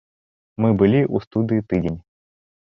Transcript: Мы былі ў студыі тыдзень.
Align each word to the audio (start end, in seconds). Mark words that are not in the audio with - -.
Мы 0.65 0.69
былі 0.79 0.97
ў 1.03 1.17
студыі 1.27 1.67
тыдзень. 1.69 2.03